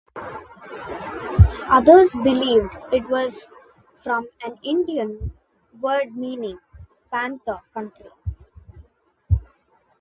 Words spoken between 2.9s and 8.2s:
it was from an Indian word meaning 'panther country'.